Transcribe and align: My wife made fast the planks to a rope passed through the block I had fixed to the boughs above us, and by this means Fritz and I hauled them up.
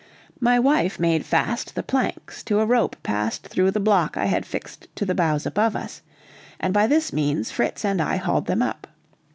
My 0.39 0.57
wife 0.57 0.99
made 0.99 1.27
fast 1.27 1.75
the 1.75 1.83
planks 1.83 2.41
to 2.45 2.59
a 2.59 2.65
rope 2.65 2.95
passed 3.03 3.43
through 3.45 3.69
the 3.69 3.79
block 3.79 4.17
I 4.17 4.25
had 4.25 4.47
fixed 4.47 4.87
to 4.95 5.05
the 5.05 5.13
boughs 5.13 5.45
above 5.45 5.75
us, 5.75 6.01
and 6.59 6.73
by 6.73 6.87
this 6.87 7.13
means 7.13 7.51
Fritz 7.51 7.85
and 7.85 8.01
I 8.01 8.15
hauled 8.17 8.47
them 8.47 8.63
up. 8.63 8.87